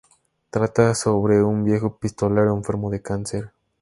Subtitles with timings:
[0.49, 3.53] Trata sobre un viejo pistolero enfermo de cáncer.